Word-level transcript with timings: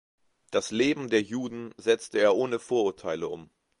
Das 0.49 0.71
Leben 0.71 1.11
der 1.11 1.21
Juden 1.21 1.75
setzte 1.77 2.17
er 2.17 2.35
ohne 2.35 2.57
Vorurteile 2.57 3.27
um. 3.27 3.51